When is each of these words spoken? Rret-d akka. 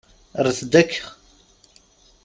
Rret-d 0.45 0.73
akka. 0.81 1.05